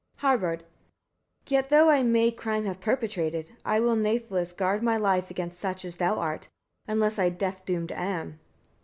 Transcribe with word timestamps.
Harbard. 0.15 0.61
12. 1.45 1.49
Yet, 1.49 1.69
though 1.69 1.91
I 1.91 2.01
may 2.01 2.31
crime 2.31 2.65
have 2.65 2.81
perpetrated, 2.81 3.55
I 3.63 3.79
will 3.79 3.95
nathless 3.95 4.51
guard 4.51 4.81
my 4.81 4.97
life 4.97 5.29
against 5.29 5.59
such 5.59 5.85
as 5.85 5.97
thou 5.97 6.15
art; 6.15 6.49
unless 6.87 7.19
I 7.19 7.29
death 7.29 7.63
doomed 7.67 7.91
am. 7.91 8.39